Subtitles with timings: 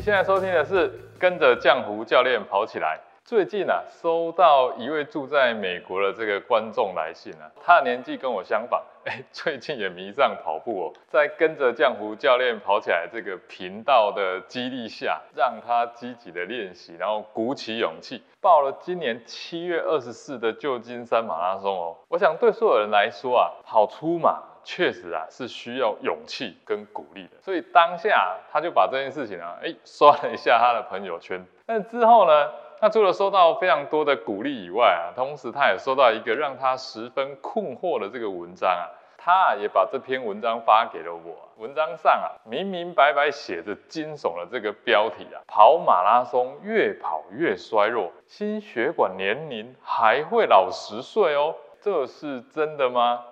[0.00, 2.98] 你现在收听的是跟着浆糊教练跑起来。
[3.22, 21.94] 最近啊，收到一位住在美国的这个观众来信啊，他的年纪跟我相仿， 哎，最近也迷上跑步哦，在跟着浆糊教练跑起来这个频道的激励下，让他积极的练习，然后鼓起勇气报了今年七月二十四的旧金山马拉松哦。
[22.08, 32.50] 我想对所有人来说啊，跑出马确实啊是需要勇气跟鼓励的，所以当下他就把这件事情啊，哎，刷了一下他的朋友圈，但之后呢？
[32.82, 38.88] 那除了收到非常多的鼓励以外啊，同时他也收到一个让他十分困惑的这个文章啊，
[39.18, 41.46] 他也把这篇文章发给了我。
[41.58, 53.22] 文章上啊，明明白白写着惊悚的这个标题啊，跑马拉松越跑越衰弱，心血管年龄还会老十岁哦，这是真的吗？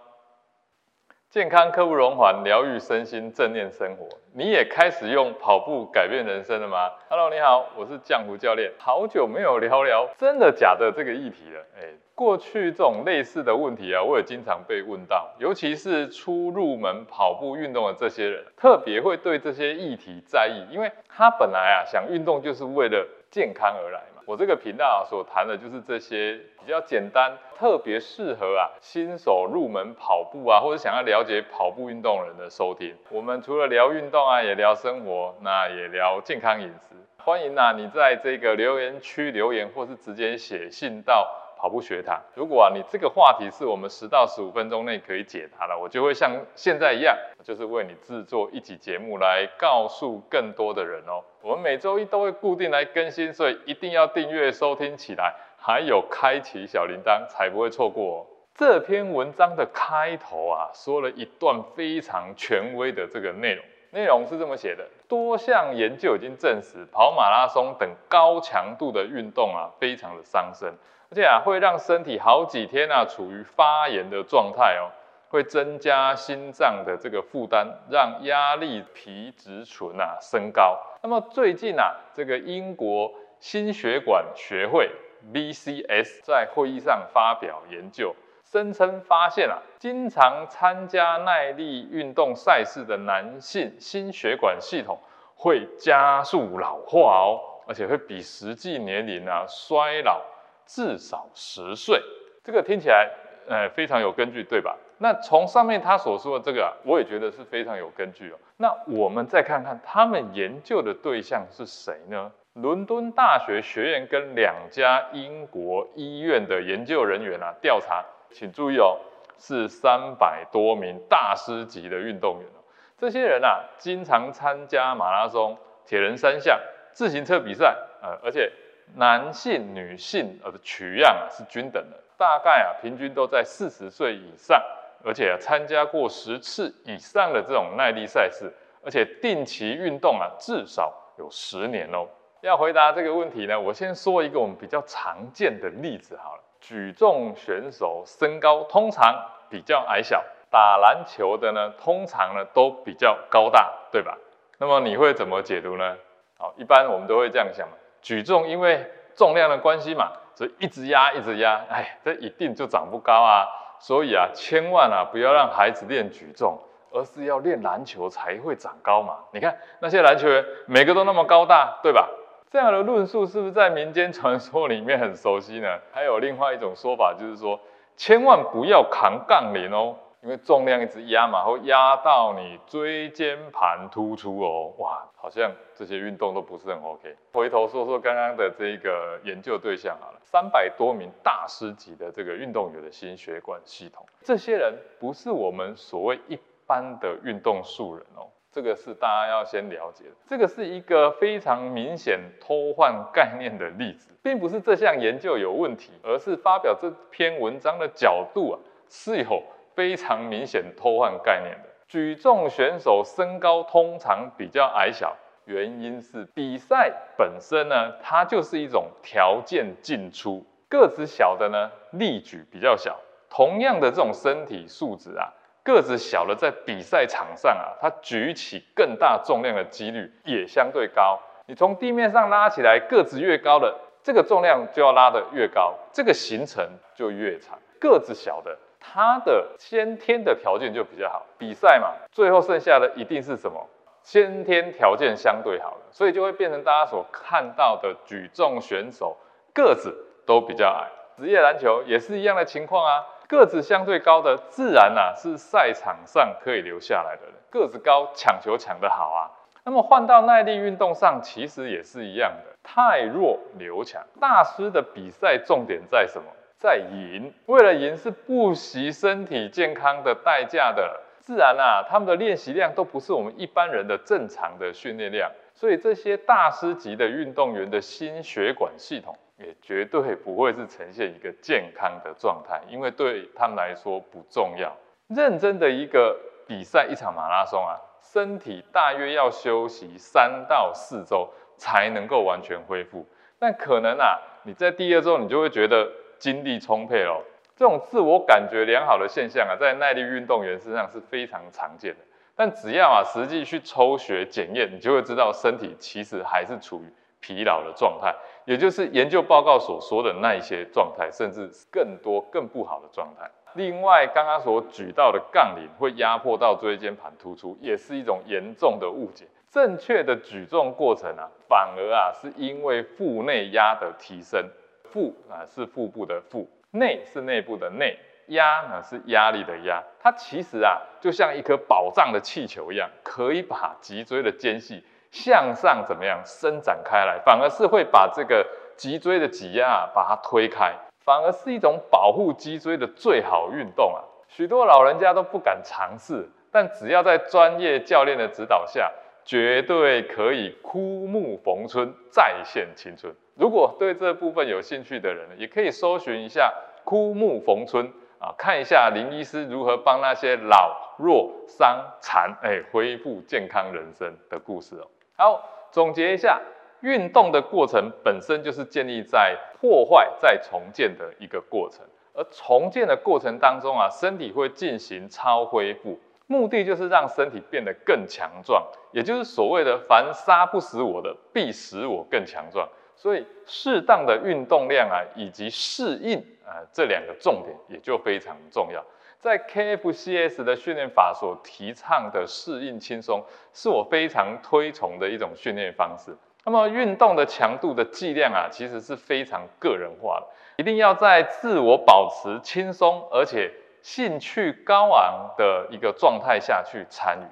[1.30, 4.08] 健康刻不容缓，疗愈身心，正念生活。
[4.32, 8.72] 你也开始用跑步改变人生了吗？Hello，你好，我是浆糊教练。
[8.78, 11.60] 好久没有聊聊真的假的这个议题了。
[11.78, 24.22] 哎，过去这种类似的问题啊，我也经常被问到，尤其是初入门跑步运动的这些人，特别会对这些议题在意，因为他本来啊想运动就是为了健康而来嘛。
[24.26, 32.94] 我这个频道所谈的就是这些比较简单、特别适合啊新手入门跑步啊，或者想要了解跑步运动人的收听。
[33.08, 36.96] 我们除了聊运动啊，也聊生活，那也聊健康饮食。
[37.16, 41.26] 欢迎啊，你在这个留言区留言，或是直接写信到。
[41.58, 51.20] 跑步学堂，如果啊你这个话题是我们十到十五分钟内可以解答的，我就会像现在一样，就是为你制作一集节目来告诉更多的人哦。
[51.42, 58.20] 我们每周一都会固定来更新，所以一定要订阅收听起来，还有开启小铃铛才不会错过。
[58.20, 70.74] 哦这篇文章的开头啊，说了一段非常权威的这个内容，内容是这么写的：多项研究已经证实，跑马拉松等高强度的运动啊，非常的伤身。
[71.10, 74.92] 而且啊，会让身体好几天啊处于发炎的状态哦，
[75.30, 80.78] 会增加心脏的这个负担，让压力皮质醇啊升高。
[81.02, 83.10] 那么最近啊，这个英国
[83.40, 84.90] 心血管学会
[85.32, 88.14] BCS 在会议上发表研究，
[88.44, 94.98] 声称发现啊，经常参加耐力运动赛事的男性心血管系统
[95.34, 100.20] 会加速老化哦，而且会比实际年龄啊衰老。
[100.68, 101.98] 至少十岁，
[102.44, 103.10] 这个听起来，
[103.48, 104.76] 呃，非常有根据，对吧？
[104.98, 108.36] 那从上面他所说的这个，我也觉得是非常有根据哦。
[108.58, 112.30] 那我们再看看他们研究的对象是谁呢？
[112.52, 118.98] 伦敦大学学院跟两家英国医院的研究人员啊，调查，请注意哦，
[119.38, 122.60] 是三百多名大师级的运动员哦。
[122.98, 126.60] 这些人啊，经常参加马拉松、铁人三项、
[126.92, 128.52] 自行车比赛，呃，而且。
[128.94, 134.62] 男性、女性呃的取样啊是均等的，大概啊平均都在四十岁以上，
[135.04, 138.52] 而且参加过十次以上的这种耐力赛事，
[138.84, 142.06] 而且定期运动啊至少有十年哦。
[142.40, 146.42] 要回答这个问题呢，我先说一个我们比较常见的例子好了。
[146.60, 149.14] 举重选手身高通常
[149.48, 154.18] 比较矮小，打篮球的呢通常呢都比较高大，对吧？
[154.58, 155.96] 那么你会怎么解读呢？
[156.36, 157.74] 好，一般我们都会这样想嘛。
[158.02, 163.46] 举重因为重量的关系嘛，所以一直压一直压，哎，这一定就长不高啊。
[163.80, 166.58] 所以啊，千万啊不要让孩子练举重，
[166.92, 169.18] 而是要练篮球才会长高嘛。
[169.32, 172.08] 你看那些篮球员每个都那么高大，对吧？
[172.50, 175.68] 这样的论述是不是在民间传说里面很熟悉呢？
[175.92, 177.60] 还有另外一种说法就是说，
[177.96, 179.94] 千万不要扛杠铃哦。
[180.20, 187.14] 因为重量一直压嘛，会压到你椎间盘突出哦，哇，好像这些运动都不是很 OK。
[187.32, 200.10] 回头说说刚刚的这个研究对象好了，三百多名大师级的这个运动员的心血管系统，这些人不是我们所谓一般的运动素人哦，这个是大家要先了解的。
[200.26, 208.58] 这个是一个非常明显偷换概念的例子，并不是这项研究有问题，而是发表这篇文章的角度啊
[208.88, 209.42] 是有。
[209.78, 222.98] 非常明显偷换概念的举重选手身高通常比较矮小，原因是比赛本身呢，它就是一种条件进出，个子小的呢力举比较小，
[223.30, 225.32] 同样的这种身体素质啊，
[225.62, 231.20] 个子小的在比赛场上啊，他举起更大重量的几率也相对高。
[231.46, 233.72] 你从地面上拉起来，个子越高的
[234.02, 237.56] 这个重量就要拉得越高，这个行程就越长。
[237.78, 238.58] 个子小的。
[238.80, 243.68] 他的先天的条件就比较好，比赛嘛，最后剩下的一定是什么？
[244.02, 249.16] 先天条件相对好了，所以就会变成大家所看到的举重选手
[249.52, 249.94] 个子
[250.24, 250.88] 都比较矮。
[251.16, 259.28] 职业篮球也是一样的情况啊，个子相对高的自然啊是赛场上可以留下来的人，个子高抢球抢得好啊。
[259.64, 264.02] 那么换到耐力运动上，其实也是一样的，太弱留强。
[264.18, 266.30] 大师的比赛重点在什么？
[266.58, 267.32] 在赢。
[267.46, 271.00] 为了赢是不惜身体健康的代价的。
[271.20, 279.16] 自然啊，他们的练习量都不是我们一般人的正常的训练量，所以这些大师级的运动员的心血管系统。
[279.36, 284.76] 也绝对不会是呈现一个健康的状态，因为对他们来说不重要。
[285.06, 293.06] 认真的一个比赛，一场马拉松啊，身体大约要休息三到四周才能够完全恢复。
[293.38, 295.88] 但可能啊，你在第二周你就会觉得
[296.18, 297.24] 精力充沛了。
[297.56, 302.00] 这种自我感觉良好的现象啊，在耐力运动员身上是非常常见的。
[302.36, 306.92] 但只要啊实际去抽血检验，你就会知道身体其实还是处于。
[307.20, 313.28] 疲劳的状态，也就是研究报告所说的那一些状态，甚至更多更不好的状态。
[313.54, 319.26] 另外，刚刚所举到的杠铃会压迫到椎间盘突出，也是一种严重的误解。
[319.50, 324.48] 正确的举重过程啊，反而啊是因为腹内压的提升，
[324.90, 327.98] 腹啊是腹部的腹，内是内部的内，
[328.28, 329.82] 压呢是压力的压。
[330.00, 334.84] 它其实啊就像一颗宝藏的气球一样，可以把脊椎的间隙。
[335.10, 338.46] 向上怎么样伸展开来，反而是会把这个
[338.76, 344.04] 脊椎的挤压把它推开，反而是一种保护脊椎的最好运动啊！
[344.28, 348.92] 许多老人家都不敢尝试，但只要在专业教练的指导下，
[349.24, 353.10] 绝对可以枯木逢春，再现青春。
[353.38, 356.52] 如果对这部分有兴趣的人，也可以搜寻一下
[356.82, 357.88] “枯木逢春”
[358.18, 364.88] 啊，看一下林医师如何帮那些老弱伤残哎恢复健康人生的故事哦。
[365.16, 366.40] 好，总结一下，
[366.80, 375.96] 运动的过程本身就是建立在破坏再重建的一个过程，而重建的过程当中啊，身体会进行超恢复，
[376.26, 382.68] 目的就是让身体变得更强壮，也就是所谓的“凡杀不死我的，必使我更强壮”。
[382.98, 388.84] 所以，适当的运动量啊，以及适应啊，这两个重点也就非常重要。
[389.20, 396.16] 在 KFCS 的训练法所提倡的适应轻松，是我非常推崇的一种训练方式。
[396.44, 407.26] 那么运动的强度的剂量啊，其实是非常个人化的，一定要在自我保持轻松而且兴趣高昂的一个状态下去参与，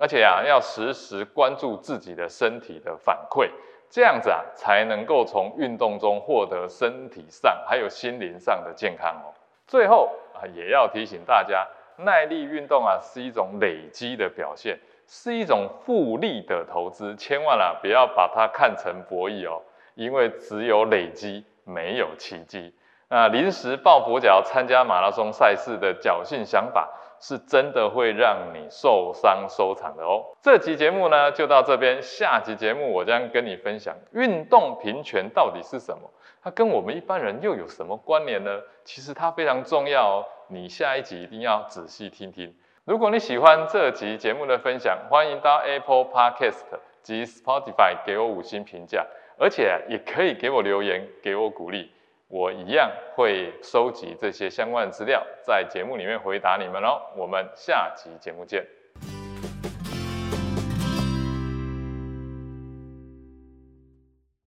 [0.00, 3.50] 而且啊，要时时关注自己的身体的反馈，
[3.92, 9.28] 这样子啊，才能够从运动中获得身体上还有心灵上的健康哦。
[9.66, 11.68] 最后啊，也要提醒大家，
[11.98, 19.60] 耐力运动啊是一种累积的表现，是一种复利的投资，千万啊不要把它看成博弈哦，
[19.94, 22.74] 因为只有累积，没有奇迹。
[23.10, 26.88] 那临时抱佛脚参加马拉松赛事的侥幸想法，
[27.22, 30.24] 是真的会让你受伤收场的哦。
[30.42, 36.10] 这期节目呢就到这边，下期节目我将跟你分享运动平权到底是什么。
[36.42, 38.60] 它跟我们一般人又有什么关联呢？
[38.84, 42.52] 其实它非常重要哦，你下一集一定要仔细听听。
[42.84, 46.64] 如果你喜欢这集节目的分享，欢迎到 Apple Podcast
[47.00, 49.06] 及 Spotify 给我五星评价，
[49.38, 51.92] 而且也可以给我留言，给我鼓励，
[52.32, 56.98] 我一样会收集这些相关的资料，在节目里面回答你们哦。
[57.14, 58.66] 我们下集节目见。